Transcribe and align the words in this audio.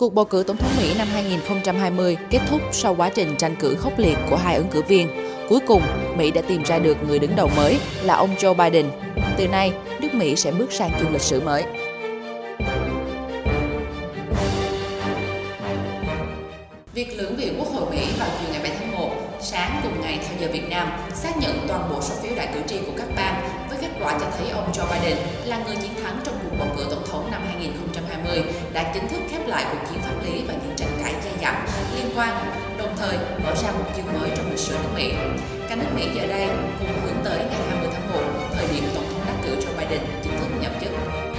Cuộc 0.00 0.14
bầu 0.14 0.24
cử 0.24 0.44
tổng 0.46 0.56
thống 0.56 0.70
Mỹ 0.78 0.94
năm 0.98 1.08
2020 1.12 2.16
kết 2.30 2.40
thúc 2.48 2.60
sau 2.72 2.94
quá 2.94 3.10
trình 3.14 3.36
tranh 3.38 3.56
cử 3.60 3.76
khốc 3.76 3.98
liệt 3.98 4.18
của 4.30 4.36
hai 4.36 4.56
ứng 4.56 4.68
cử 4.68 4.82
viên. 4.82 5.08
Cuối 5.48 5.60
cùng, 5.66 5.82
Mỹ 6.16 6.30
đã 6.30 6.42
tìm 6.42 6.62
ra 6.62 6.78
được 6.78 6.96
người 7.08 7.18
đứng 7.18 7.36
đầu 7.36 7.50
mới 7.56 7.78
là 8.02 8.14
ông 8.14 8.34
Joe 8.38 8.54
Biden. 8.54 8.86
Từ 9.36 9.48
nay, 9.48 9.72
nước 10.00 10.14
Mỹ 10.14 10.36
sẽ 10.36 10.52
bước 10.52 10.72
sang 10.72 10.90
chương 11.00 11.12
lịch 11.12 11.22
sử 11.22 11.40
mới. 11.40 11.64
Việc 16.94 17.18
lưỡng 17.18 17.36
viện 17.36 17.54
Quốc 17.58 17.68
hội 17.68 17.90
Mỹ 17.90 18.06
vào 18.18 18.28
chiều 18.40 18.48
ngày 18.52 18.62
7 18.62 18.72
tháng 18.78 18.92
1, 18.92 19.10
sáng 19.40 19.80
cùng 19.82 20.00
ngày 20.00 20.18
theo 20.28 20.38
giờ 20.40 20.52
Việt 20.52 20.68
Nam, 20.70 20.88
xác 21.14 21.38
nhận 21.40 21.52
toàn 21.68 21.90
bộ 21.90 22.00
số 22.00 22.14
phiếu 22.22 22.32
đại 22.36 22.48
cử 22.54 22.60
tri 22.66 22.78
của 22.78 22.92
các 22.96 23.06
bang 23.16 23.59
quả 24.02 24.18
cho 24.20 24.26
thấy 24.38 24.50
ông 24.50 24.72
Joe 24.72 24.84
Biden 24.90 25.18
là 25.44 25.58
người 25.58 25.76
chiến 25.76 25.94
thắng 26.02 26.20
trong 26.24 26.34
cuộc 26.42 26.56
bầu 26.58 26.68
cử 26.76 26.86
tổng 26.90 27.06
thống 27.10 27.30
năm 27.30 27.42
2020 27.46 28.44
đã 28.72 28.90
chính 28.94 29.08
thức 29.08 29.20
khép 29.30 29.46
lại 29.46 29.64
cuộc 29.72 29.78
chiến 29.90 30.00
pháp 30.00 30.14
lý 30.24 30.42
và 30.48 30.54
những 30.54 30.76
tranh 30.76 30.98
cãi 31.02 31.14
dai 31.24 31.34
dẳng 31.42 31.66
liên 31.96 32.06
quan, 32.16 32.52
đồng 32.78 32.96
thời 32.96 33.18
mở 33.44 33.54
ra 33.54 33.72
một 33.72 33.84
chương 33.96 34.20
mới 34.20 34.30
trong 34.36 34.50
lịch 34.50 34.58
sử 34.58 34.72
nước 34.72 34.88
Mỹ. 34.94 35.12
Cả 35.68 35.76
nước 35.76 35.88
Mỹ 35.94 36.08
giờ 36.14 36.26
đây 36.26 36.48
cùng 36.78 37.00
hướng 37.04 37.24
tới 37.24 37.38
ngày 37.38 37.60
20 37.70 37.88
tháng 37.92 38.12
1, 38.12 38.20
thời 38.52 38.66
điểm 38.74 38.84
tổng 38.94 39.04
thống 39.12 39.22
đắc 39.26 39.34
cử 39.44 39.56
Joe 39.56 39.78
Biden 39.78 40.00
chính 40.22 40.38
thức 40.38 40.48
nhậm 40.60 40.72
chức. 40.80 41.29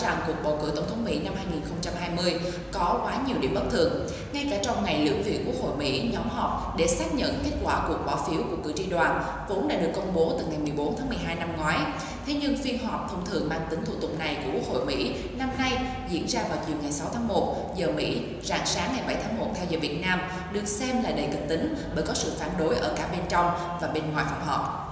Rằng 0.00 0.18
cuộc 0.26 0.34
bầu 0.44 0.58
cử 0.62 0.72
tổng 0.76 0.88
thống 0.88 1.04
Mỹ 1.04 1.20
năm 1.24 1.34
2020 1.36 2.40
có 2.72 3.00
quá 3.04 3.18
nhiều 3.26 3.36
điểm 3.40 3.54
bất 3.54 3.62
thường. 3.70 4.06
Ngay 4.32 4.48
cả 4.50 4.58
trong 4.62 4.84
ngày 4.84 5.04
lưỡng 5.04 5.22
viện 5.22 5.44
Quốc 5.46 5.54
hội 5.62 5.76
Mỹ 5.76 6.10
nhóm 6.12 6.28
họp 6.28 6.74
để 6.76 6.86
xác 6.86 7.14
nhận 7.14 7.34
kết 7.44 7.52
quả 7.62 7.84
cuộc 7.88 7.98
bỏ 8.06 8.26
phiếu 8.28 8.42
của 8.42 8.56
cử 8.64 8.72
tri 8.76 8.86
đoàn 8.86 9.22
vốn 9.48 9.68
đã 9.68 9.76
được 9.76 9.90
công 9.94 10.14
bố 10.14 10.34
từ 10.38 10.46
ngày 10.46 10.58
14 10.58 10.96
tháng 10.96 11.08
12 11.08 11.34
năm 11.34 11.48
ngoái. 11.56 11.78
Thế 12.26 12.34
nhưng 12.40 12.58
phiên 12.62 12.86
họp 12.86 13.10
thông 13.10 13.26
thường 13.26 13.48
mang 13.48 13.66
tính 13.70 13.84
thủ 13.84 13.92
tục 14.00 14.10
này 14.18 14.36
của 14.44 14.50
Quốc 14.54 14.72
hội 14.72 14.86
Mỹ 14.86 15.14
năm 15.38 15.50
nay 15.58 15.78
diễn 16.10 16.26
ra 16.28 16.42
vào 16.48 16.58
chiều 16.66 16.76
ngày 16.82 16.92
6 16.92 17.08
tháng 17.12 17.28
1 17.28 17.56
giờ 17.76 17.92
Mỹ, 17.96 18.22
rạng 18.42 18.66
sáng 18.66 18.90
ngày 18.92 19.02
7 19.06 19.16
tháng 19.22 19.38
1 19.38 19.46
theo 19.54 19.66
giờ 19.68 19.78
Việt 19.80 20.00
Nam, 20.06 20.20
được 20.52 20.66
xem 20.66 21.02
là 21.02 21.10
đầy 21.10 21.28
kịch 21.32 21.48
tính 21.48 21.74
bởi 21.94 22.04
có 22.06 22.14
sự 22.14 22.32
phản 22.38 22.50
đối 22.58 22.76
ở 22.76 22.94
cả 22.96 23.08
bên 23.12 23.20
trong 23.28 23.50
và 23.80 23.88
bên 23.88 24.12
ngoài 24.12 24.26
phòng 24.30 24.46
họp. 24.46 24.87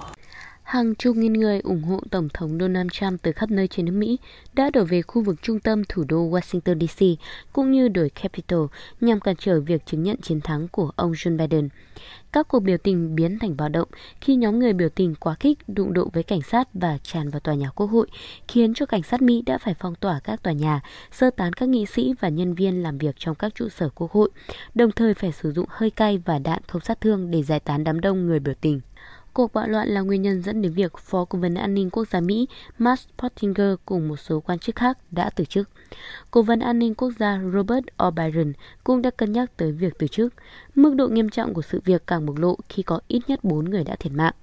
Hàng 0.67 0.95
chục 0.95 1.15
nghìn 1.15 1.33
người 1.33 1.59
ủng 1.59 1.83
hộ 1.83 1.99
Tổng 2.11 2.29
thống 2.33 2.57
Donald 2.59 2.91
Trump 2.91 3.21
từ 3.21 3.31
khắp 3.31 3.51
nơi 3.51 3.67
trên 3.67 3.85
nước 3.85 3.91
Mỹ 3.91 4.17
đã 4.53 4.69
đổ 4.69 4.83
về 4.83 5.01
khu 5.01 5.21
vực 5.21 5.35
trung 5.41 5.59
tâm 5.59 5.83
thủ 5.89 6.03
đô 6.07 6.29
Washington 6.29 6.87
DC 6.87 7.21
cũng 7.53 7.71
như 7.71 7.87
đồi 7.87 8.09
Capitol 8.09 8.65
nhằm 9.01 9.19
cản 9.19 9.35
trở 9.39 9.61
việc 9.61 9.85
chứng 9.85 10.03
nhận 10.03 10.21
chiến 10.21 10.41
thắng 10.41 10.67
của 10.67 10.91
ông 10.95 11.11
Joe 11.11 11.37
Biden. 11.37 11.69
Các 12.31 12.47
cuộc 12.47 12.59
biểu 12.59 12.77
tình 12.77 13.15
biến 13.15 13.39
thành 13.39 13.57
bạo 13.57 13.69
động 13.69 13.87
khi 14.21 14.35
nhóm 14.35 14.59
người 14.59 14.73
biểu 14.73 14.89
tình 14.89 15.15
quá 15.15 15.35
khích 15.39 15.57
đụng 15.67 15.93
độ 15.93 16.09
với 16.13 16.23
cảnh 16.23 16.41
sát 16.41 16.67
và 16.73 16.97
tràn 17.03 17.29
vào 17.29 17.39
tòa 17.39 17.55
nhà 17.55 17.69
quốc 17.69 17.87
hội, 17.87 18.07
khiến 18.47 18.73
cho 18.73 18.85
cảnh 18.85 19.03
sát 19.03 19.21
Mỹ 19.21 19.43
đã 19.45 19.57
phải 19.57 19.75
phong 19.79 19.95
tỏa 19.95 20.19
các 20.23 20.43
tòa 20.43 20.53
nhà, 20.53 20.81
sơ 21.11 21.29
tán 21.29 21.53
các 21.53 21.69
nghị 21.69 21.85
sĩ 21.85 22.13
và 22.19 22.29
nhân 22.29 22.53
viên 22.53 22.83
làm 22.83 22.97
việc 22.97 23.15
trong 23.17 23.35
các 23.35 23.55
trụ 23.55 23.69
sở 23.69 23.89
quốc 23.89 24.11
hội, 24.11 24.29
đồng 24.75 24.91
thời 24.91 25.13
phải 25.13 25.31
sử 25.31 25.51
dụng 25.51 25.65
hơi 25.69 25.89
cay 25.89 26.17
và 26.17 26.39
đạn 26.39 26.61
không 26.67 26.81
sát 26.81 27.01
thương 27.01 27.31
để 27.31 27.43
giải 27.43 27.59
tán 27.59 27.83
đám 27.83 28.01
đông 28.01 28.25
người 28.25 28.39
biểu 28.39 28.53
tình. 28.61 28.81
Cuộc 29.37 29.53
bạo 29.53 29.67
loạn 29.67 29.87
là 29.87 30.01
nguyên 30.01 30.21
nhân 30.21 30.41
dẫn 30.41 30.61
đến 30.61 30.73
việc 30.73 30.97
Phó 30.97 31.25
Cố 31.25 31.39
vấn 31.39 31.55
An 31.55 31.73
ninh 31.73 31.89
Quốc 31.89 32.07
gia 32.07 32.19
Mỹ 32.19 32.47
Matt 32.77 33.01
Pottinger 33.17 33.75
cùng 33.85 34.07
một 34.07 34.15
số 34.15 34.39
quan 34.39 34.59
chức 34.59 34.75
khác 34.75 34.97
đã 35.11 35.29
từ 35.29 35.45
chức. 35.45 35.69
Cố 36.31 36.41
vấn 36.41 36.59
An 36.59 36.79
ninh 36.79 36.95
Quốc 36.95 37.11
gia 37.19 37.39
Robert 37.53 37.85
O'Brien 37.97 38.53
cũng 38.83 39.01
đã 39.01 39.09
cân 39.09 39.31
nhắc 39.31 39.57
tới 39.57 39.71
việc 39.71 39.93
từ 39.99 40.07
chức. 40.07 40.33
Mức 40.75 40.95
độ 40.95 41.07
nghiêm 41.07 41.29
trọng 41.29 41.53
của 41.53 41.61
sự 41.61 41.81
việc 41.85 42.07
càng 42.07 42.25
bộc 42.25 42.37
lộ 42.37 42.57
khi 42.69 42.83
có 42.83 42.99
ít 43.07 43.19
nhất 43.27 43.43
4 43.43 43.69
người 43.69 43.83
đã 43.83 43.95
thiệt 43.99 44.13
mạng. 44.13 44.33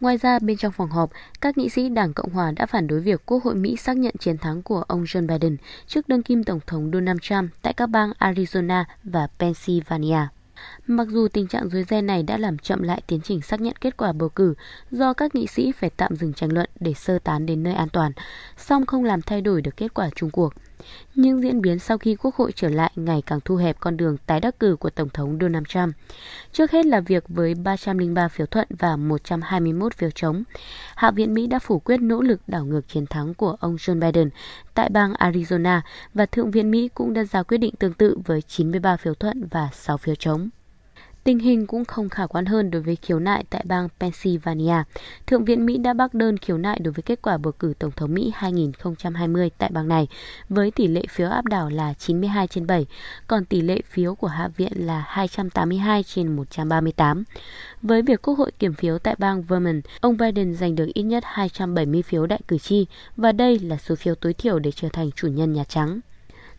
Ngoài 0.00 0.16
ra, 0.16 0.38
bên 0.38 0.56
trong 0.56 0.72
phòng 0.72 0.90
họp, 0.90 1.10
các 1.40 1.58
nghị 1.58 1.68
sĩ 1.68 1.88
Đảng 1.88 2.12
Cộng 2.14 2.30
Hòa 2.30 2.52
đã 2.56 2.66
phản 2.66 2.86
đối 2.86 3.00
việc 3.00 3.26
Quốc 3.26 3.44
hội 3.44 3.54
Mỹ 3.54 3.76
xác 3.76 3.96
nhận 3.96 4.14
chiến 4.18 4.38
thắng 4.38 4.62
của 4.62 4.82
ông 4.82 5.04
Joe 5.04 5.26
Biden 5.26 5.56
trước 5.86 6.08
đương 6.08 6.22
kim 6.22 6.44
Tổng 6.44 6.60
thống 6.66 6.90
Donald 6.92 7.18
Trump 7.22 7.50
tại 7.62 7.72
các 7.72 7.86
bang 7.86 8.12
Arizona 8.18 8.84
và 9.04 9.28
Pennsylvania. 9.38 10.28
Mặc 10.86 11.08
dù 11.10 11.28
tình 11.28 11.46
trạng 11.46 11.68
dối 11.68 11.84
ghen 11.88 12.06
này 12.06 12.22
đã 12.22 12.38
làm 12.38 12.58
chậm 12.58 12.82
lại 12.82 13.02
tiến 13.06 13.20
trình 13.24 13.42
xác 13.42 13.60
nhận 13.60 13.74
kết 13.80 13.96
quả 13.96 14.12
bầu 14.12 14.28
cử 14.28 14.54
do 14.90 15.12
các 15.12 15.34
nghị 15.34 15.46
sĩ 15.46 15.72
phải 15.72 15.90
tạm 15.90 16.16
dừng 16.16 16.32
tranh 16.32 16.52
luận 16.52 16.70
để 16.80 16.94
sơ 16.94 17.18
tán 17.18 17.46
đến 17.46 17.62
nơi 17.62 17.74
an 17.74 17.88
toàn, 17.88 18.12
song 18.56 18.86
không 18.86 19.04
làm 19.04 19.22
thay 19.22 19.40
đổi 19.40 19.62
được 19.62 19.76
kết 19.76 19.94
quả 19.94 20.10
chung 20.16 20.30
cuộc. 20.30 20.54
Nhưng 21.14 21.42
diễn 21.42 21.60
biến 21.60 21.78
sau 21.78 21.98
khi 21.98 22.16
Quốc 22.16 22.34
hội 22.34 22.52
trở 22.56 22.68
lại 22.68 22.92
ngày 22.96 23.22
càng 23.26 23.40
thu 23.44 23.56
hẹp 23.56 23.80
con 23.80 23.96
đường 23.96 24.16
tái 24.26 24.40
đắc 24.40 24.58
cử 24.58 24.76
của 24.76 24.90
Tổng 24.90 25.08
thống 25.08 25.38
Donald 25.40 25.66
Trump. 25.66 25.94
Trước 26.52 26.70
hết 26.70 26.86
là 26.86 27.00
việc 27.00 27.24
với 27.28 27.54
303 27.54 28.28
phiếu 28.28 28.46
thuận 28.46 28.68
và 28.78 28.96
121 28.96 29.94
phiếu 29.94 30.10
chống, 30.14 30.42
Hạ 30.96 31.10
viện 31.10 31.34
Mỹ 31.34 31.46
đã 31.46 31.58
phủ 31.58 31.78
quyết 31.78 32.00
nỗ 32.00 32.22
lực 32.22 32.40
đảo 32.46 32.64
ngược 32.64 32.88
chiến 32.88 33.06
thắng 33.06 33.34
của 33.34 33.56
ông 33.60 33.76
Joe 33.76 34.00
Biden 34.00 34.30
tại 34.74 34.88
bang 34.88 35.12
Arizona 35.12 35.80
và 36.14 36.26
Thượng 36.26 36.50
viện 36.50 36.70
Mỹ 36.70 36.88
cũng 36.94 37.12
đã 37.12 37.24
ra 37.24 37.42
quyết 37.42 37.58
định 37.58 37.74
tương 37.78 37.94
tự 37.94 38.18
với 38.24 38.42
93 38.42 38.96
phiếu 38.96 39.14
thuận 39.14 39.48
và 39.50 39.68
6 39.72 39.96
phiếu 39.96 40.14
chống. 40.14 40.48
Tình 41.24 41.38
hình 41.38 41.66
cũng 41.66 41.84
không 41.84 42.08
khả 42.08 42.26
quan 42.26 42.46
hơn 42.46 42.70
đối 42.70 42.82
với 42.82 42.96
khiếu 42.96 43.18
nại 43.18 43.44
tại 43.50 43.64
bang 43.66 43.88
Pennsylvania. 44.00 44.74
Thượng 45.26 45.44
viện 45.44 45.66
Mỹ 45.66 45.78
đã 45.78 45.92
bác 45.92 46.14
đơn 46.14 46.38
khiếu 46.38 46.58
nại 46.58 46.78
đối 46.78 46.92
với 46.92 47.02
kết 47.02 47.22
quả 47.22 47.38
bầu 47.38 47.52
cử 47.52 47.74
Tổng 47.78 47.90
thống 47.96 48.14
Mỹ 48.14 48.32
2020 48.34 49.50
tại 49.58 49.70
bang 49.72 49.88
này, 49.88 50.08
với 50.48 50.70
tỷ 50.70 50.86
lệ 50.86 51.02
phiếu 51.10 51.28
áp 51.28 51.44
đảo 51.44 51.68
là 51.68 51.94
92 51.94 52.46
trên 52.46 52.66
7, 52.66 52.86
còn 53.26 53.44
tỷ 53.44 53.60
lệ 53.60 53.80
phiếu 53.86 54.14
của 54.14 54.26
Hạ 54.26 54.48
viện 54.56 54.72
là 54.74 55.04
282 55.08 56.02
trên 56.02 56.36
138. 56.36 57.24
Với 57.82 58.02
việc 58.02 58.22
Quốc 58.22 58.34
hội 58.34 58.50
kiểm 58.58 58.74
phiếu 58.74 58.98
tại 58.98 59.14
bang 59.18 59.42
Vermont, 59.42 59.84
ông 60.00 60.16
Biden 60.16 60.54
giành 60.54 60.74
được 60.74 60.86
ít 60.94 61.02
nhất 61.02 61.24
270 61.26 62.02
phiếu 62.02 62.26
đại 62.26 62.40
cử 62.48 62.58
tri, 62.58 62.86
và 63.16 63.32
đây 63.32 63.58
là 63.58 63.76
số 63.76 63.94
phiếu 63.94 64.14
tối 64.14 64.34
thiểu 64.34 64.58
để 64.58 64.70
trở 64.70 64.88
thành 64.92 65.10
chủ 65.12 65.28
nhân 65.28 65.52
Nhà 65.52 65.64
Trắng. 65.64 66.00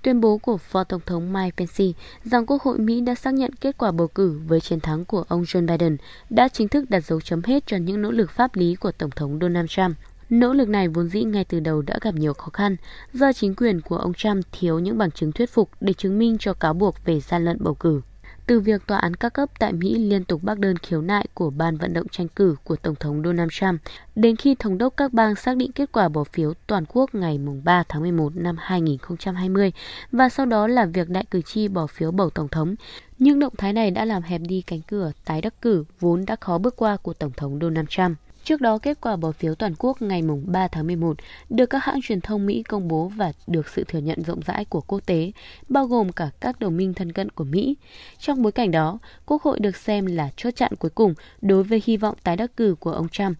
Tuyên 0.03 0.21
bố 0.21 0.37
của 0.37 0.57
Phó 0.57 0.83
Tổng 0.83 1.01
thống 1.05 1.33
Mike 1.33 1.51
Pence 1.57 1.99
rằng 2.23 2.45
Quốc 2.45 2.61
hội 2.61 2.77
Mỹ 2.77 3.01
đã 3.01 3.15
xác 3.15 3.33
nhận 3.33 3.51
kết 3.53 3.77
quả 3.77 3.91
bầu 3.91 4.07
cử 4.07 4.39
với 4.47 4.61
chiến 4.61 4.79
thắng 4.79 5.05
của 5.05 5.23
ông 5.27 5.43
Joe 5.43 5.67
Biden 5.67 5.97
đã 6.29 6.47
chính 6.47 6.67
thức 6.67 6.89
đặt 6.89 7.05
dấu 7.05 7.21
chấm 7.21 7.41
hết 7.43 7.63
cho 7.67 7.77
những 7.77 8.01
nỗ 8.01 8.11
lực 8.11 8.31
pháp 8.31 8.55
lý 8.55 8.75
của 8.75 8.91
Tổng 8.91 9.09
thống 9.15 9.39
Donald 9.41 9.69
Trump. 9.69 9.97
Nỗ 10.29 10.53
lực 10.53 10.69
này 10.69 10.87
vốn 10.87 11.09
dĩ 11.09 11.23
ngay 11.23 11.45
từ 11.45 11.59
đầu 11.59 11.81
đã 11.81 11.97
gặp 12.01 12.15
nhiều 12.15 12.33
khó 12.33 12.49
khăn, 12.53 12.75
do 13.13 13.33
chính 13.33 13.55
quyền 13.55 13.81
của 13.81 13.97
ông 13.97 14.13
Trump 14.13 14.45
thiếu 14.51 14.79
những 14.79 14.97
bằng 14.97 15.11
chứng 15.11 15.31
thuyết 15.31 15.49
phục 15.49 15.69
để 15.81 15.93
chứng 15.93 16.19
minh 16.19 16.37
cho 16.39 16.53
cáo 16.53 16.73
buộc 16.73 17.05
về 17.05 17.19
gian 17.19 17.45
lận 17.45 17.57
bầu 17.59 17.73
cử 17.73 18.01
từ 18.47 18.59
việc 18.59 18.87
tòa 18.87 18.97
án 18.97 19.13
các 19.13 19.33
cấp 19.33 19.49
tại 19.59 19.73
Mỹ 19.73 19.95
liên 19.95 20.23
tục 20.23 20.43
bác 20.43 20.59
đơn 20.59 20.77
khiếu 20.77 21.01
nại 21.01 21.27
của 21.33 21.49
ban 21.49 21.77
vận 21.77 21.93
động 21.93 22.07
tranh 22.07 22.27
cử 22.27 22.55
của 22.63 22.75
Tổng 22.75 22.95
thống 22.95 23.21
Donald 23.23 23.49
Trump, 23.51 23.81
đến 24.15 24.35
khi 24.35 24.55
thống 24.55 24.77
đốc 24.77 24.93
các 24.97 25.13
bang 25.13 25.35
xác 25.35 25.57
định 25.57 25.71
kết 25.71 25.91
quả 25.91 26.09
bỏ 26.09 26.23
phiếu 26.23 26.53
toàn 26.67 26.85
quốc 26.93 27.15
ngày 27.15 27.39
3 27.63 27.83
tháng 27.89 28.01
11 28.01 28.35
năm 28.35 28.55
2020 28.59 29.71
và 30.11 30.29
sau 30.29 30.45
đó 30.45 30.67
là 30.67 30.85
việc 30.85 31.09
đại 31.09 31.25
cử 31.31 31.41
tri 31.41 31.67
bỏ 31.67 31.87
phiếu 31.87 32.11
bầu 32.11 32.29
Tổng 32.29 32.47
thống. 32.47 32.75
những 33.19 33.39
động 33.39 33.53
thái 33.57 33.73
này 33.73 33.91
đã 33.91 34.05
làm 34.05 34.23
hẹp 34.23 34.41
đi 34.41 34.61
cánh 34.61 34.81
cửa, 34.81 35.11
tái 35.25 35.41
đắc 35.41 35.61
cử 35.61 35.85
vốn 35.99 36.25
đã 36.25 36.35
khó 36.35 36.57
bước 36.57 36.75
qua 36.75 36.97
của 36.97 37.13
Tổng 37.13 37.31
thống 37.37 37.59
Donald 37.61 37.87
Trump. 37.89 38.17
Trước 38.43 38.61
đó, 38.61 38.77
kết 38.77 39.01
quả 39.01 39.15
bỏ 39.15 39.31
phiếu 39.31 39.55
toàn 39.55 39.73
quốc 39.79 40.01
ngày 40.01 40.21
3 40.45 40.67
tháng 40.67 40.87
11 40.87 41.17
được 41.49 41.65
các 41.65 41.83
hãng 41.83 41.99
truyền 42.03 42.21
thông 42.21 42.45
Mỹ 42.45 42.63
công 42.63 42.87
bố 42.87 43.11
và 43.15 43.31
được 43.47 43.69
sự 43.69 43.83
thừa 43.87 43.99
nhận 43.99 44.23
rộng 44.23 44.39
rãi 44.45 44.65
của 44.65 44.81
quốc 44.81 45.05
tế, 45.05 45.31
bao 45.69 45.85
gồm 45.85 46.11
cả 46.11 46.29
các 46.39 46.59
đồng 46.59 46.77
minh 46.77 46.93
thân 46.93 47.11
cận 47.11 47.29
của 47.29 47.43
Mỹ. 47.43 47.75
Trong 48.19 48.41
bối 48.41 48.51
cảnh 48.51 48.71
đó, 48.71 48.99
Quốc 49.25 49.41
hội 49.41 49.59
được 49.59 49.75
xem 49.75 50.05
là 50.05 50.29
chốt 50.35 50.51
chặn 50.55 50.71
cuối 50.79 50.91
cùng 50.95 51.13
đối 51.41 51.63
với 51.63 51.81
hy 51.85 51.97
vọng 51.97 52.15
tái 52.23 52.37
đắc 52.37 52.57
cử 52.57 52.75
của 52.79 52.91
ông 52.91 53.09
Trump, 53.09 53.37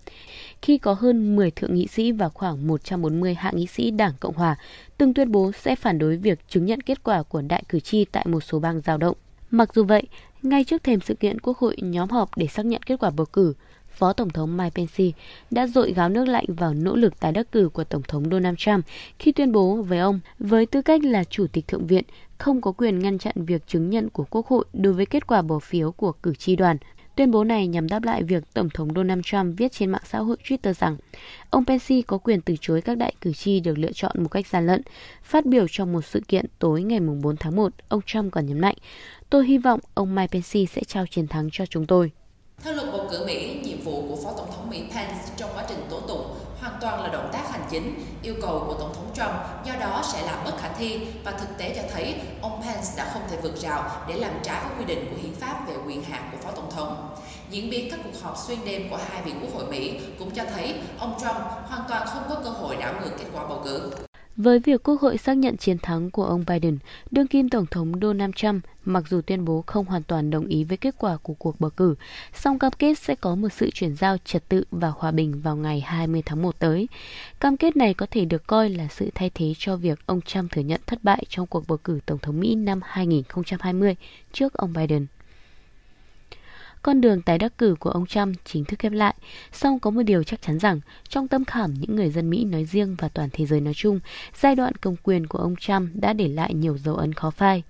khi 0.62 0.78
có 0.78 0.94
hơn 0.94 1.36
10 1.36 1.52
thượng 1.52 1.76
nghị 1.76 1.88
sĩ 1.88 2.12
và 2.12 2.30
khoảng 2.30 2.68
140 2.68 3.34
hạ 3.34 3.52
nghị 3.54 3.68
sĩ 3.68 3.92
Đảng 3.92 4.14
Cộng 4.20 4.36
Hòa 4.36 4.56
từng 4.98 5.14
tuyên 5.14 5.32
bố 5.32 5.52
sẽ 5.52 5.76
phản 5.76 6.00
đối 6.00 6.18
việc 6.18 6.40
chứng 6.50 6.66
nhận 6.66 6.82
kết 6.82 7.04
quả 7.04 7.24
của 7.24 7.42
đại 7.42 7.64
cử 7.70 7.80
tri 7.80 8.06
tại 8.06 8.26
một 8.28 8.42
số 8.42 8.60
bang 8.60 8.82
giao 8.82 8.98
động. 8.98 9.18
Mặc 9.52 9.74
dù 9.74 9.84
vậy, 9.84 10.04
ngay 10.42 10.64
trước 10.64 10.84
thềm 10.84 11.00
sự 11.02 11.14
kiện 11.14 11.40
Quốc 11.40 11.58
hội 11.58 11.76
nhóm 11.82 12.10
họp 12.10 12.38
để 12.38 12.48
xác 12.48 12.66
nhận 12.66 12.82
kết 12.84 13.00
quả 13.00 13.10
bầu 13.10 13.26
cử, 13.26 13.54
Phó 13.94 14.14
Tổng 14.14 14.30
thống 14.30 14.58
Mike 14.58 14.70
Pence 14.76 15.18
đã 15.52 15.68
dội 15.68 15.94
gáo 15.94 16.10
nước 16.10 16.26
lạnh 16.26 16.46
vào 16.48 16.74
nỗ 16.74 16.96
lực 16.96 17.20
tái 17.20 17.32
đắc 17.32 17.52
cử 17.52 17.70
của 17.74 17.84
Tổng 17.84 18.02
thống 18.08 18.24
Donald 18.32 18.58
Trump 18.58 18.86
khi 19.20 19.32
tuyên 19.32 19.52
bố 19.52 19.76
với 19.76 20.00
ông, 20.00 20.20
với 20.40 20.66
tư 20.66 20.82
cách 20.82 21.04
là 21.04 21.24
Chủ 21.24 21.48
tịch 21.48 21.68
Thượng 21.68 21.88
viện, 21.88 22.04
không 22.38 22.62
có 22.62 22.72
quyền 22.72 23.00
ngăn 23.00 23.18
chặn 23.18 23.36
việc 23.36 23.68
chứng 23.68 23.90
nhận 23.90 24.10
của 24.10 24.26
Quốc 24.30 24.48
hội 24.48 24.66
đối 24.74 24.94
với 24.94 25.06
kết 25.06 25.28
quả 25.28 25.42
bỏ 25.42 25.60
phiếu 25.60 25.92
của 25.92 26.12
cử 26.12 26.36
tri 26.36 26.56
đoàn. 26.56 26.78
Tuyên 27.16 27.32
bố 27.32 27.44
này 27.44 27.68
nhằm 27.68 27.88
đáp 27.88 28.04
lại 28.04 28.24
việc 28.24 28.44
Tổng 28.54 28.70
thống 28.70 28.90
Donald 28.96 29.22
Trump 29.26 29.58
viết 29.58 29.72
trên 29.72 29.92
mạng 29.92 30.02
xã 30.06 30.20
hội 30.20 30.38
Twitter 30.44 30.74
rằng 30.74 30.98
ông 31.50 31.66
Pence 31.66 32.02
có 32.08 32.18
quyền 32.18 32.42
từ 32.42 32.56
chối 32.62 32.82
các 32.82 32.98
đại 32.98 33.14
cử 33.22 33.34
tri 33.34 33.60
được 33.60 33.78
lựa 33.78 33.92
chọn 33.92 34.12
một 34.20 34.30
cách 34.30 34.48
gian 34.48 34.68
lận. 34.68 34.82
Phát 35.24 35.46
biểu 35.46 35.66
trong 35.70 35.94
một 35.94 36.02
sự 36.02 36.22
kiện 36.28 36.46
tối 36.60 36.84
ngày 36.84 37.00
4 37.00 37.38
tháng 37.38 37.56
1, 37.56 37.74
ông 37.90 38.02
Trump 38.06 38.32
còn 38.32 38.46
nhấn 38.46 38.60
mạnh, 38.60 38.76
tôi 39.30 39.48
hy 39.48 39.58
vọng 39.58 39.80
ông 39.94 40.16
Mike 40.16 40.28
Pence 40.32 40.66
sẽ 40.66 40.84
trao 40.88 41.06
chiến 41.08 41.28
thắng 41.28 41.50
cho 41.52 41.66
chúng 41.66 41.86
tôi. 41.86 42.12
Theo 42.58 42.74
luật 42.74 42.88
bầu 42.92 43.08
cử 43.12 43.26
Mỹ, 43.26 43.60
nhiệm 43.64 43.82
vụ 43.82 44.04
của 44.10 44.16
Phó 44.24 44.32
Tổng 44.38 44.52
thống 44.52 44.70
Mỹ 44.70 44.84
Pence 44.94 45.16
trong 45.38 45.50
quá 45.56 45.64
trình 45.70 45.88
tố 45.90 46.00
tụng 46.00 46.36
hoàn 46.60 46.74
toàn 46.82 47.02
là 47.04 47.10
động 47.10 47.30
tác 47.34 47.52
hành 47.52 47.68
chính, 47.70 48.06
yêu 48.24 48.36
cầu 48.42 48.64
của 48.68 48.74
Tổng 48.74 48.94
thống 48.96 49.12
Trump 49.14 49.66
do 49.66 49.74
đó 49.80 50.04
sẽ 50.14 50.26
là 50.26 50.42
bất 50.46 50.58
khả 50.58 50.70
thi 50.70 51.00
và 51.24 51.32
thực 51.32 51.58
tế 51.58 51.74
cho 51.76 51.82
thấy 51.94 52.16
ông 52.42 52.62
Pence 52.62 52.88
đã 52.98 53.12
không 53.14 53.22
thể 53.30 53.38
vượt 53.44 53.58
rào 53.58 53.92
để 54.08 54.16
làm 54.16 54.32
trái 54.44 54.64
với 54.64 54.78
quy 54.80 54.96
định 54.96 55.08
của 55.10 55.22
hiến 55.22 55.36
pháp 55.36 55.68
về 55.68 55.76
quyền 55.88 56.04
hạn 56.04 56.30
của 56.32 56.38
Phó 56.42 56.52
Tổng 56.52 56.72
thống. 56.72 57.16
diễn 57.50 57.70
biến 57.70 57.92
các 57.92 58.00
cuộc 58.04 58.22
họp 58.22 58.38
xuyên 58.38 58.60
đêm 58.66 58.90
của 58.90 59.00
hai 59.10 59.22
viện 59.22 59.40
quốc 59.42 59.54
hội 59.54 59.72
Mỹ 59.72 60.00
cũng 60.20 60.32
cho 60.32 60.44
thấy 60.56 60.76
ông 61.00 61.18
Trump 61.22 61.38
hoàn 61.68 61.82
toàn 61.90 62.08
không 62.08 62.24
có 62.30 62.36
cơ 62.44 62.50
hội 62.50 62.76
đảo 62.76 62.94
ngược 63.02 63.12
kết 63.18 63.26
quả 63.34 63.48
bầu 63.48 63.62
cử. 63.64 63.92
Với 64.38 64.60
việc 64.60 64.84
Quốc 64.84 65.02
hội 65.02 65.18
xác 65.18 65.38
nhận 65.38 65.58
chiến 65.58 65.78
thắng 65.78 66.12
của 66.12 66.26
ông 66.26 66.44
Biden, 66.48 66.78
đương 67.12 67.28
kim 67.28 67.50
Tổng 67.50 67.66
thống 67.66 67.94
Donald 68.02 68.34
Trump 68.36 68.64
mặc 68.86 69.04
dù 69.10 69.22
tuyên 69.22 69.46
bố 69.46 69.64
không 69.68 69.86
hoàn 69.86 70.04
toàn 70.04 70.30
đồng 70.30 70.48
ý 70.48 70.64
với 70.64 70.78
kết 70.78 70.96
quả 70.98 71.18
của 71.18 71.34
cuộc 71.34 71.60
bầu 71.60 71.70
cử, 71.70 71.96
song 72.34 72.60
cam 72.60 72.72
kết 72.72 73.00
sẽ 73.00 73.16
có 73.16 73.36
một 73.36 73.50
sự 73.50 73.70
chuyển 73.74 73.96
giao 73.96 74.18
trật 74.26 74.50
tự 74.50 74.64
và 74.72 74.90
hòa 74.90 75.12
bình 75.12 75.42
vào 75.42 75.56
ngày 75.56 75.80
20 75.80 76.24
tháng 76.26 76.42
1 76.42 76.60
tới. 76.60 76.88
Cam 77.40 77.58
kết 77.58 77.78
này 77.78 77.94
có 77.94 78.06
thể 78.12 78.26
được 78.26 78.48
coi 78.48 78.70
là 78.70 78.88
sự 78.88 79.10
thay 79.16 79.32
thế 79.34 79.54
cho 79.58 79.76
việc 79.76 80.00
ông 80.06 80.22
Trump 80.22 80.52
thừa 80.52 80.62
nhận 80.62 80.82
thất 80.88 81.04
bại 81.04 81.24
trong 81.30 81.48
cuộc 81.48 81.68
bầu 81.68 81.78
cử 81.78 82.00
Tổng 82.06 82.20
thống 82.20 82.40
Mỹ 82.40 82.56
năm 82.56 82.80
2020 82.84 83.96
trước 84.32 84.54
ông 84.54 84.74
Biden 84.74 85.06
con 86.84 87.02
đường 87.02 87.22
tái 87.22 87.38
đắc 87.38 87.58
cử 87.58 87.76
của 87.80 87.90
ông 87.90 88.06
Trump 88.06 88.36
chính 88.46 88.66
thức 88.66 88.80
khép 88.80 88.92
lại. 88.92 89.16
Song 89.52 89.80
có 89.80 89.90
một 89.90 90.04
điều 90.04 90.24
chắc 90.24 90.42
chắn 90.42 90.60
rằng, 90.60 90.80
trong 91.10 91.28
tâm 91.28 91.46
khảm 91.46 91.74
những 91.74 91.96
người 91.96 92.10
dân 92.10 92.30
Mỹ 92.30 92.44
nói 92.44 92.66
riêng 92.66 92.96
và 93.00 93.10
toàn 93.10 93.30
thế 93.34 93.46
giới 93.46 93.62
nói 93.62 93.74
chung, 93.74 94.00
giai 94.42 94.56
đoạn 94.56 94.76
công 94.76 94.96
quyền 95.04 95.28
của 95.28 95.40
ông 95.40 95.56
Trump 95.56 95.90
đã 95.94 96.14
để 96.14 96.28
lại 96.28 96.54
nhiều 96.54 96.78
dấu 96.78 96.96
ấn 96.96 97.14
khó 97.14 97.30
phai. 97.30 97.64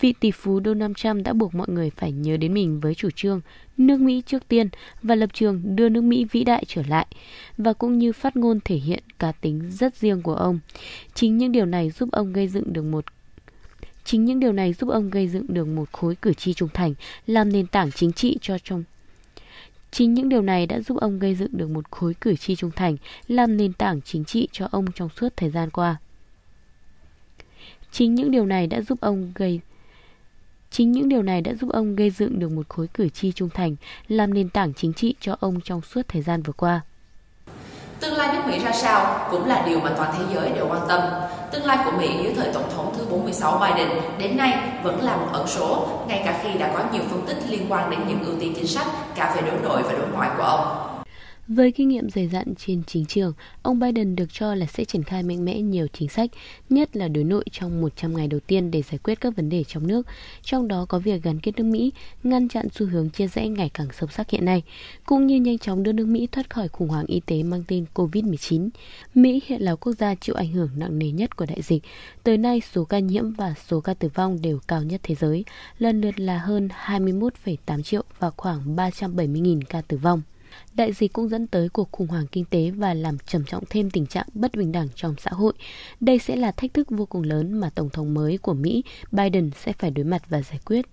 Vị 0.00 0.14
tỷ 0.20 0.30
phú 0.30 0.60
Donald 0.64 0.96
Trump 0.96 1.24
đã 1.24 1.32
buộc 1.32 1.54
mọi 1.54 1.66
người 1.70 1.90
phải 1.90 2.12
nhớ 2.12 2.36
đến 2.36 2.54
mình 2.54 2.80
với 2.80 2.94
chủ 2.94 3.08
trương 3.10 3.40
nước 3.76 4.00
Mỹ 4.00 4.22
trước 4.26 4.48
tiên 4.48 4.68
và 5.02 5.14
lập 5.14 5.30
trường 5.32 5.76
đưa 5.76 5.88
nước 5.88 6.00
Mỹ 6.00 6.24
vĩ 6.24 6.44
đại 6.44 6.64
trở 6.66 6.82
lại, 6.88 7.06
và 7.58 7.72
cũng 7.72 7.98
như 7.98 8.12
phát 8.12 8.36
ngôn 8.36 8.58
thể 8.64 8.76
hiện 8.76 9.02
cá 9.18 9.32
tính 9.32 9.70
rất 9.70 9.96
riêng 9.96 10.22
của 10.22 10.34
ông. 10.34 10.58
Chính 11.14 11.38
những 11.38 11.52
điều 11.52 11.66
này 11.66 11.90
giúp 11.90 12.08
ông 12.12 12.32
gây 12.32 12.48
dựng 12.48 12.72
được 12.72 12.82
một 12.82 13.04
Chính 14.04 14.24
những 14.24 14.40
điều 14.40 14.52
này 14.52 14.72
giúp 14.72 14.88
ông 14.90 15.10
gây 15.10 15.28
dựng 15.28 15.46
được 15.48 15.64
một 15.64 15.92
khối 15.92 16.14
cử 16.14 16.34
tri 16.34 16.54
trung 16.54 16.68
thành, 16.74 16.94
làm 17.26 17.52
nền 17.52 17.66
tảng 17.66 17.92
chính 17.92 18.12
trị 18.12 18.38
cho 18.40 18.58
trong 18.58 18.84
Chính 19.90 20.14
những 20.14 20.28
điều 20.28 20.42
này 20.42 20.66
đã 20.66 20.80
giúp 20.80 20.98
ông 21.00 21.18
gây 21.18 21.34
dựng 21.34 21.50
được 21.52 21.70
một 21.70 21.90
khối 21.90 22.14
cử 22.20 22.36
tri 22.36 22.56
trung 22.56 22.70
thành, 22.70 22.96
làm 23.28 23.56
nền 23.56 23.72
tảng 23.72 24.00
chính 24.02 24.24
trị 24.24 24.48
cho 24.52 24.68
ông 24.70 24.92
trong 24.92 25.08
suốt 25.16 25.28
thời 25.36 25.50
gian 25.50 25.70
qua. 25.70 25.96
Chính 27.92 28.14
những 28.14 28.30
điều 28.30 28.46
này 28.46 28.66
đã 28.66 28.80
giúp 28.80 29.00
ông 29.00 29.32
gây 29.34 29.60
Chính 30.72 30.92
những 30.92 31.08
điều 31.08 31.22
này 31.22 31.40
đã 31.40 31.54
giúp 31.54 31.70
ông 31.72 31.96
gây 31.96 32.10
dựng 32.10 32.38
được 32.38 32.52
một 32.52 32.68
khối 32.68 32.88
cử 32.94 33.08
tri 33.08 33.32
trung 33.32 33.48
thành, 33.54 33.76
làm 34.08 34.34
nền 34.34 34.48
tảng 34.48 34.74
chính 34.74 34.92
trị 34.92 35.14
cho 35.20 35.36
ông 35.40 35.60
trong 35.60 35.80
suốt 35.80 36.02
thời 36.08 36.22
gian 36.22 36.42
vừa 36.42 36.52
qua. 36.52 36.80
Tương 38.00 38.14
lai 38.14 38.36
nước 38.36 38.42
Mỹ 38.46 38.58
ra 38.64 38.72
sao 38.72 39.28
cũng 39.30 39.46
là 39.46 39.66
điều 39.66 39.80
mà 39.80 39.92
toàn 39.96 40.14
thế 40.18 40.34
giới 40.34 40.52
đều 40.52 40.68
quan 40.68 40.82
tâm. 40.88 41.00
Tương 41.52 41.66
lai 41.66 41.78
của 41.84 41.90
Mỹ 41.98 42.08
dưới 42.22 42.34
thời 42.34 42.52
Tổng 42.52 42.70
thống 42.76 42.94
thứ 42.96 43.04
46 43.10 43.60
Biden 43.60 43.88
đến 44.18 44.36
nay 44.36 44.58
vẫn 44.82 45.02
là 45.02 45.16
một 45.16 45.26
ẩn 45.32 45.46
số, 45.46 45.86
ngay 46.08 46.22
cả 46.24 46.40
khi 46.42 46.58
đã 46.58 46.70
có 46.74 46.84
nhiều 46.92 47.02
phân 47.10 47.22
tích 47.26 47.36
liên 47.48 47.66
quan 47.68 47.90
đến 47.90 48.00
những 48.08 48.24
ưu 48.24 48.34
tiên 48.40 48.52
chính 48.56 48.66
sách 48.66 48.86
cả 49.14 49.34
về 49.36 49.42
đối 49.50 49.60
nội 49.60 49.82
và 49.82 49.92
đối 49.92 50.08
ngoại 50.08 50.30
của 50.36 50.42
ông. 50.42 50.91
Với 51.48 51.72
kinh 51.72 51.88
nghiệm 51.88 52.10
dày 52.10 52.28
dặn 52.28 52.54
trên 52.54 52.82
chính 52.86 53.06
trường, 53.06 53.32
ông 53.62 53.78
Biden 53.78 54.16
được 54.16 54.32
cho 54.32 54.54
là 54.54 54.66
sẽ 54.66 54.84
triển 54.84 55.02
khai 55.02 55.22
mạnh 55.22 55.44
mẽ 55.44 55.60
nhiều 55.60 55.86
chính 55.92 56.08
sách, 56.08 56.30
nhất 56.70 56.96
là 56.96 57.08
đối 57.08 57.24
nội 57.24 57.44
trong 57.52 57.80
100 57.80 58.16
ngày 58.16 58.28
đầu 58.28 58.40
tiên 58.40 58.70
để 58.70 58.82
giải 58.82 58.98
quyết 58.98 59.20
các 59.20 59.36
vấn 59.36 59.48
đề 59.48 59.64
trong 59.64 59.86
nước, 59.86 60.06
trong 60.42 60.68
đó 60.68 60.86
có 60.88 60.98
việc 60.98 61.22
gắn 61.22 61.40
kết 61.40 61.56
nước 61.56 61.64
Mỹ, 61.64 61.92
ngăn 62.22 62.48
chặn 62.48 62.66
xu 62.74 62.86
hướng 62.86 63.10
chia 63.10 63.26
rẽ 63.26 63.48
ngày 63.48 63.70
càng 63.74 63.86
sâu 63.92 64.08
sắc 64.08 64.30
hiện 64.30 64.44
nay, 64.44 64.62
cũng 65.06 65.26
như 65.26 65.36
nhanh 65.36 65.58
chóng 65.58 65.82
đưa 65.82 65.92
nước 65.92 66.06
Mỹ 66.06 66.28
thoát 66.32 66.50
khỏi 66.50 66.68
khủng 66.68 66.88
hoảng 66.88 67.06
y 67.06 67.20
tế 67.20 67.42
mang 67.42 67.64
tên 67.68 67.84
COVID-19. 67.94 68.68
Mỹ 69.14 69.42
hiện 69.46 69.62
là 69.62 69.74
quốc 69.74 69.92
gia 69.92 70.14
chịu 70.14 70.34
ảnh 70.34 70.52
hưởng 70.52 70.70
nặng 70.76 70.98
nề 70.98 71.10
nhất 71.10 71.36
của 71.36 71.46
đại 71.46 71.62
dịch. 71.62 71.82
Tới 72.22 72.38
nay, 72.38 72.60
số 72.72 72.84
ca 72.84 72.98
nhiễm 72.98 73.32
và 73.32 73.54
số 73.68 73.80
ca 73.80 73.94
tử 73.94 74.08
vong 74.14 74.42
đều 74.42 74.58
cao 74.68 74.82
nhất 74.82 75.00
thế 75.02 75.14
giới, 75.14 75.44
lần 75.78 76.00
lượt 76.00 76.20
là 76.20 76.38
hơn 76.38 76.68
21,8 76.86 77.82
triệu 77.82 78.02
và 78.18 78.30
khoảng 78.30 78.76
370.000 78.76 79.60
ca 79.68 79.80
tử 79.80 79.96
vong. 79.96 80.22
Đại 80.74 80.92
dịch 80.92 81.12
cũng 81.12 81.28
dẫn 81.28 81.46
tới 81.46 81.68
cuộc 81.68 81.92
khủng 81.92 82.06
hoảng 82.06 82.26
kinh 82.32 82.44
tế 82.44 82.70
và 82.70 82.94
làm 82.94 83.18
trầm 83.26 83.44
trọng 83.44 83.64
thêm 83.70 83.90
tình 83.90 84.06
trạng 84.06 84.26
bất 84.34 84.52
bình 84.54 84.72
đẳng 84.72 84.88
trong 84.94 85.14
xã 85.18 85.30
hội. 85.30 85.52
Đây 86.00 86.18
sẽ 86.18 86.36
là 86.36 86.52
thách 86.52 86.74
thức 86.74 86.90
vô 86.90 87.06
cùng 87.06 87.22
lớn 87.22 87.60
mà 87.60 87.70
Tổng 87.74 87.90
thống 87.90 88.14
mới 88.14 88.38
của 88.38 88.54
Mỹ, 88.54 88.84
Biden 89.12 89.50
sẽ 89.64 89.72
phải 89.72 89.90
đối 89.90 90.04
mặt 90.04 90.22
và 90.28 90.42
giải 90.42 90.58
quyết. 90.64 90.86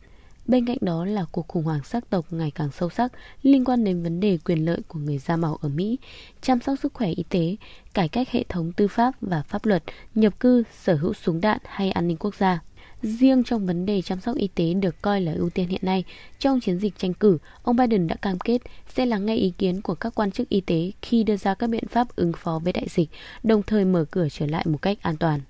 Bên 0.47 0.65
cạnh 0.65 0.77
đó 0.81 1.05
là 1.05 1.25
cuộc 1.31 1.47
khủng 1.47 1.63
hoảng 1.63 1.83
sắc 1.83 2.09
tộc 2.09 2.25
ngày 2.29 2.51
càng 2.55 2.69
sâu 2.71 2.89
sắc 2.89 3.11
liên 3.43 3.65
quan 3.65 3.83
đến 3.83 4.03
vấn 4.03 4.19
đề 4.19 4.37
quyền 4.45 4.65
lợi 4.65 4.81
của 4.87 4.99
người 4.99 5.17
da 5.17 5.35
màu 5.35 5.55
ở 5.61 5.69
Mỹ, 5.69 5.97
chăm 6.41 6.59
sóc 6.61 6.79
sức 6.83 6.93
khỏe 6.93 7.09
y 7.09 7.23
tế, 7.29 7.55
cải 7.93 8.09
cách 8.09 8.29
hệ 8.29 8.43
thống 8.49 8.71
tư 8.71 8.87
pháp 8.87 9.13
và 9.21 9.41
pháp 9.41 9.65
luật, 9.65 9.83
nhập 10.15 10.39
cư, 10.39 10.63
sở 10.83 10.95
hữu 10.95 11.13
súng 11.13 11.41
đạn 11.41 11.59
hay 11.63 11.91
an 11.91 12.07
ninh 12.07 12.17
quốc 12.17 12.35
gia. 12.35 12.59
Riêng 13.01 13.43
trong 13.43 13.65
vấn 13.65 13.85
đề 13.85 14.01
chăm 14.01 14.19
sóc 14.19 14.35
y 14.35 14.47
tế 14.47 14.73
được 14.73 15.01
coi 15.01 15.21
là 15.21 15.33
ưu 15.33 15.49
tiên 15.49 15.67
hiện 15.67 15.81
nay, 15.83 16.03
trong 16.39 16.59
chiến 16.59 16.79
dịch 16.79 16.97
tranh 16.97 17.13
cử, 17.13 17.37
ông 17.63 17.75
Biden 17.75 18.07
đã 18.07 18.15
cam 18.15 18.39
kết 18.39 18.61
sẽ 18.95 19.05
lắng 19.05 19.25
nghe 19.25 19.35
ý 19.35 19.53
kiến 19.57 19.81
của 19.81 19.95
các 19.95 20.15
quan 20.15 20.31
chức 20.31 20.49
y 20.49 20.61
tế 20.61 20.91
khi 21.01 21.23
đưa 21.23 21.37
ra 21.37 21.53
các 21.53 21.69
biện 21.69 21.87
pháp 21.87 22.15
ứng 22.15 22.31
phó 22.33 22.59
với 22.63 22.73
đại 22.73 22.87
dịch, 22.89 23.09
đồng 23.43 23.63
thời 23.63 23.85
mở 23.85 24.05
cửa 24.11 24.27
trở 24.31 24.45
lại 24.45 24.65
một 24.67 24.81
cách 24.81 24.97
an 25.01 25.17
toàn. 25.17 25.41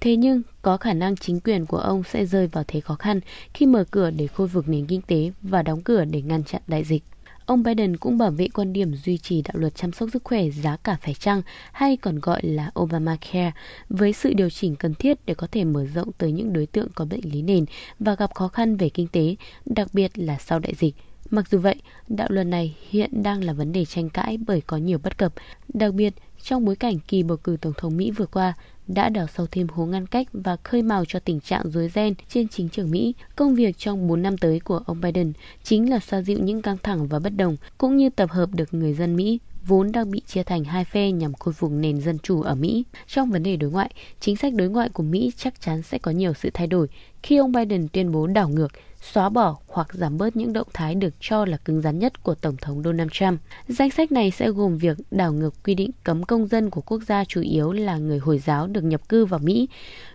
Thế 0.00 0.16
nhưng, 0.16 0.42
có 0.62 0.76
khả 0.76 0.92
năng 0.92 1.16
chính 1.16 1.40
quyền 1.40 1.66
của 1.66 1.78
ông 1.78 2.02
sẽ 2.04 2.26
rơi 2.26 2.46
vào 2.46 2.64
thế 2.68 2.80
khó 2.80 2.94
khăn 2.94 3.20
khi 3.54 3.66
mở 3.66 3.84
cửa 3.90 4.10
để 4.10 4.26
khôi 4.26 4.48
phục 4.48 4.68
nền 4.68 4.86
kinh 4.86 5.02
tế 5.02 5.32
và 5.42 5.62
đóng 5.62 5.82
cửa 5.82 6.04
để 6.04 6.22
ngăn 6.22 6.44
chặn 6.44 6.62
đại 6.66 6.84
dịch. 6.84 7.02
Ông 7.46 7.62
Biden 7.62 7.96
cũng 7.96 8.18
bảo 8.18 8.30
vệ 8.30 8.48
quan 8.54 8.72
điểm 8.72 8.94
duy 8.94 9.18
trì 9.18 9.42
đạo 9.42 9.54
luật 9.56 9.74
chăm 9.74 9.92
sóc 9.92 10.08
sức 10.12 10.24
khỏe 10.24 10.50
giá 10.50 10.76
cả 10.76 10.96
phải 11.02 11.14
chăng 11.14 11.42
hay 11.72 11.96
còn 11.96 12.20
gọi 12.20 12.42
là 12.42 12.70
Obamacare 12.80 13.52
với 13.88 14.12
sự 14.12 14.32
điều 14.32 14.50
chỉnh 14.50 14.76
cần 14.76 14.94
thiết 14.94 15.18
để 15.26 15.34
có 15.34 15.46
thể 15.52 15.64
mở 15.64 15.86
rộng 15.94 16.12
tới 16.18 16.32
những 16.32 16.52
đối 16.52 16.66
tượng 16.66 16.88
có 16.94 17.04
bệnh 17.04 17.32
lý 17.32 17.42
nền 17.42 17.64
và 17.98 18.14
gặp 18.14 18.34
khó 18.34 18.48
khăn 18.48 18.76
về 18.76 18.88
kinh 18.88 19.08
tế, 19.08 19.36
đặc 19.66 19.88
biệt 19.92 20.18
là 20.18 20.38
sau 20.38 20.58
đại 20.58 20.74
dịch. 20.74 20.94
Mặc 21.34 21.48
dù 21.50 21.58
vậy, 21.58 21.76
đạo 22.08 22.28
luật 22.30 22.46
này 22.46 22.76
hiện 22.90 23.22
đang 23.22 23.44
là 23.44 23.52
vấn 23.52 23.72
đề 23.72 23.84
tranh 23.84 24.10
cãi 24.10 24.38
bởi 24.46 24.60
có 24.60 24.76
nhiều 24.76 24.98
bất 25.02 25.18
cập, 25.18 25.32
đặc 25.74 25.94
biệt 25.94 26.14
trong 26.42 26.64
bối 26.64 26.76
cảnh 26.76 26.98
kỳ 27.08 27.22
bầu 27.22 27.36
cử 27.36 27.56
Tổng 27.60 27.72
thống 27.76 27.96
Mỹ 27.96 28.10
vừa 28.10 28.26
qua 28.26 28.54
đã 28.86 29.08
đào 29.08 29.26
sâu 29.36 29.46
thêm 29.50 29.66
hố 29.68 29.86
ngăn 29.86 30.06
cách 30.06 30.26
và 30.32 30.56
khơi 30.62 30.82
mào 30.82 31.04
cho 31.04 31.18
tình 31.18 31.40
trạng 31.40 31.70
rối 31.70 31.88
ren 31.88 32.14
trên 32.28 32.48
chính 32.48 32.68
trường 32.68 32.90
Mỹ. 32.90 33.14
Công 33.36 33.54
việc 33.54 33.78
trong 33.78 34.08
4 34.08 34.22
năm 34.22 34.38
tới 34.38 34.60
của 34.60 34.80
ông 34.86 35.00
Biden 35.00 35.32
chính 35.62 35.90
là 35.90 35.98
xoa 35.98 36.22
dịu 36.22 36.38
những 36.38 36.62
căng 36.62 36.78
thẳng 36.82 37.06
và 37.06 37.18
bất 37.18 37.36
đồng, 37.36 37.56
cũng 37.78 37.96
như 37.96 38.10
tập 38.10 38.30
hợp 38.30 38.48
được 38.52 38.74
người 38.74 38.94
dân 38.94 39.16
Mỹ 39.16 39.38
vốn 39.66 39.92
đang 39.92 40.10
bị 40.10 40.20
chia 40.26 40.42
thành 40.42 40.64
hai 40.64 40.84
phe 40.84 41.10
nhằm 41.10 41.34
khôi 41.34 41.54
phục 41.54 41.70
nền 41.70 42.00
dân 42.00 42.18
chủ 42.18 42.42
ở 42.42 42.54
Mỹ. 42.54 42.84
Trong 43.06 43.30
vấn 43.30 43.42
đề 43.42 43.56
đối 43.56 43.70
ngoại, 43.70 43.90
chính 44.20 44.36
sách 44.36 44.54
đối 44.54 44.68
ngoại 44.68 44.88
của 44.88 45.02
Mỹ 45.02 45.32
chắc 45.36 45.60
chắn 45.60 45.82
sẽ 45.82 45.98
có 45.98 46.10
nhiều 46.10 46.32
sự 46.34 46.50
thay 46.54 46.66
đổi 46.66 46.88
khi 47.24 47.36
ông 47.36 47.52
Biden 47.52 47.88
tuyên 47.92 48.12
bố 48.12 48.26
đảo 48.26 48.48
ngược 48.48 48.72
xóa 49.12 49.28
bỏ 49.28 49.56
hoặc 49.66 49.94
giảm 49.94 50.18
bớt 50.18 50.36
những 50.36 50.52
động 50.52 50.66
thái 50.72 50.94
được 50.94 51.14
cho 51.20 51.44
là 51.44 51.56
cứng 51.56 51.80
rắn 51.80 51.98
nhất 51.98 52.22
của 52.22 52.34
Tổng 52.34 52.56
thống 52.60 52.82
Donald 52.82 53.10
Trump. 53.12 53.40
Danh 53.68 53.90
sách 53.90 54.12
này 54.12 54.30
sẽ 54.30 54.50
gồm 54.50 54.78
việc 54.78 54.96
đảo 55.10 55.32
ngược 55.32 55.54
quy 55.64 55.74
định 55.74 55.90
cấm 56.04 56.22
công 56.22 56.46
dân 56.46 56.70
của 56.70 56.80
quốc 56.80 57.02
gia 57.06 57.24
chủ 57.24 57.40
yếu 57.40 57.72
là 57.72 57.96
người 57.96 58.18
Hồi 58.18 58.38
giáo 58.38 58.66
được 58.66 58.84
nhập 58.84 59.08
cư 59.08 59.24
vào 59.24 59.40
Mỹ, 59.40 59.68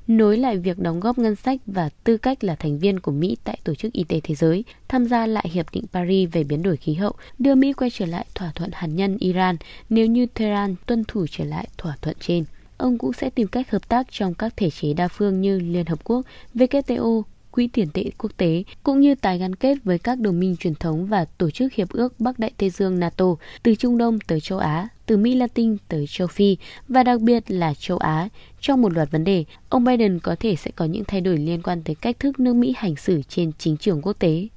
nối 0.08 0.38
lại 0.38 0.58
việc 0.58 0.80
đóng 0.80 1.00
góp 1.00 1.18
ngân 1.18 1.36
sách 1.36 1.60
và 1.66 1.90
tư 2.04 2.18
cách 2.18 2.44
là 2.44 2.56
thành 2.56 2.80
viên 2.80 3.00
của 3.00 3.12
Mỹ 3.12 3.38
tại 3.44 3.60
Tổ 3.64 3.76
chức 3.76 3.94
Y 3.94 4.04
tế 4.04 4.20
Thế 4.24 4.36
giới, 4.36 4.64
tham 4.88 5.06
gia 5.06 5.26
lại 5.26 5.50
Hiệp 5.52 5.66
định 5.72 5.86
Paris 5.94 6.30
về 6.32 6.44
biến 6.44 6.64
đổi 6.64 6.78
khí 6.78 6.94
hậu, 6.94 7.14
đưa 7.40 7.56
Mỹ 7.56 7.74
quay 7.74 7.90
trở 7.90 8.06
lại 8.06 8.26
thỏa 8.36 8.52
thuận 8.56 8.70
hạt 8.74 8.88
nhân 8.88 9.18
Iran 9.20 9.58
nếu 9.90 10.06
như 10.06 10.26
Tehran 10.26 10.76
tuân 10.86 11.04
thủ 11.08 11.26
trở 11.30 11.44
lại 11.44 11.68
thỏa 11.78 11.96
thuận 12.02 12.16
trên 12.20 12.44
ông 12.80 12.98
cũng 12.98 13.14
sẽ 13.14 13.30
tìm 13.30 13.48
cách 13.48 13.72
hợp 13.72 13.90
tác 13.90 14.08
trong 14.12 14.34
các 14.34 14.54
thể 14.58 14.70
chế 14.70 14.94
đa 14.94 15.08
phương 15.08 15.42
như 15.42 15.60
Liên 15.60 15.86
Hợp 15.86 16.00
Quốc, 16.04 16.22
WTO, 16.56 17.22
Quỹ 17.52 17.68
tiền 17.68 17.88
tệ 17.94 18.04
quốc 18.18 18.32
tế, 18.38 18.64
cũng 18.84 19.00
như 19.00 19.16
tái 19.16 19.38
gắn 19.38 19.56
kết 19.56 19.78
với 19.84 19.98
các 19.98 20.20
đồng 20.20 20.40
minh 20.40 20.56
truyền 20.60 20.76
thống 20.76 21.06
và 21.06 21.26
tổ 21.26 21.50
chức 21.50 21.74
hiệp 21.74 21.90
ước 21.90 22.20
Bắc 22.20 22.40
Đại 22.40 22.52
Tây 22.58 22.70
Dương 22.70 23.00
NATO 23.00 23.26
từ 23.64 23.76
Trung 23.76 23.98
Đông 23.98 24.20
tới 24.20 24.40
châu 24.40 24.60
Á, 24.60 24.88
từ 25.06 25.18
Mỹ 25.18 25.36
Latin 25.36 25.78
tới 25.88 26.06
châu 26.10 26.28
Phi 26.28 26.58
và 26.88 27.04
đặc 27.04 27.22
biệt 27.22 27.44
là 27.48 27.74
châu 27.74 27.98
Á. 27.98 28.30
Trong 28.62 28.82
một 28.82 28.94
loạt 28.94 29.12
vấn 29.12 29.24
đề, 29.24 29.46
ông 29.70 29.84
Biden 29.84 30.20
có 30.20 30.36
thể 30.40 30.56
sẽ 30.56 30.72
có 30.76 30.86
những 30.86 31.04
thay 31.08 31.22
đổi 31.22 31.38
liên 31.38 31.62
quan 31.62 31.82
tới 31.84 31.96
cách 31.96 32.20
thức 32.20 32.40
nước 32.40 32.54
Mỹ 32.54 32.74
hành 32.78 32.96
xử 32.96 33.22
trên 33.30 33.52
chính 33.58 33.78
trường 33.78 34.02
quốc 34.02 34.20
tế. 34.20 34.48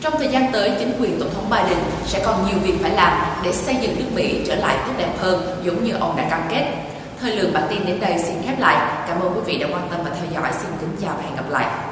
Trong 0.00 0.12
thời 0.18 0.28
gian 0.28 0.52
tới, 0.52 0.72
chính 0.78 0.92
quyền 1.00 1.20
Tổng 1.20 1.30
thống 1.34 1.50
Biden 1.50 1.78
sẽ 2.04 2.22
còn 2.24 2.46
nhiều 2.46 2.58
việc 2.58 2.74
phải 2.80 2.90
làm 2.90 3.42
để 3.44 3.52
xây 3.52 3.76
dựng 3.82 3.96
nước 3.98 4.10
Mỹ 4.14 4.40
trở 4.46 4.54
lại 4.54 4.76
tốt 4.86 4.92
đẹp 4.98 5.14
hơn 5.18 5.64
giống 5.64 5.84
như 5.84 5.92
ông 5.92 6.16
đã 6.16 6.28
cam 6.30 6.40
kết. 6.50 6.89
Thời 7.20 7.36
lượng 7.36 7.52
bản 7.52 7.66
tin 7.70 7.86
đến 7.86 8.00
đây 8.00 8.18
xin 8.18 8.42
khép 8.42 8.58
lại. 8.58 9.04
Cảm 9.08 9.20
ơn 9.20 9.32
quý 9.34 9.40
vị 9.46 9.58
đã 9.58 9.66
quan 9.72 9.88
tâm 9.90 10.00
và 10.04 10.10
theo 10.10 10.24
dõi. 10.34 10.52
Xin 10.52 10.70
kính 10.80 10.96
chào 11.00 11.14
và 11.16 11.22
hẹn 11.22 11.36
gặp 11.36 11.50
lại. 11.50 11.89